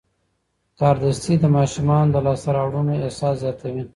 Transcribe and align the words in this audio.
کاردستي 0.79 1.33
د 1.39 1.45
ماشومانو 1.57 2.09
د 2.13 2.17
لاسته 2.25 2.49
راوړنو 2.57 2.93
احساس 3.05 3.35
زیاتوي. 3.43 3.83